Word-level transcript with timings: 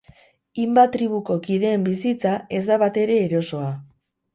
Himba 0.63 0.85
tribuko 0.95 1.37
kideen 1.45 1.85
bizitza 1.91 2.35
ez 2.61 2.67
da 2.73 2.83
batere 2.89 3.23
erosoa. 3.31 3.75